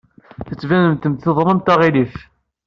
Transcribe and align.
Tettbanemt-d 0.47 1.15
tuḍnemt 1.23 1.73
aɣilif. 1.73 2.15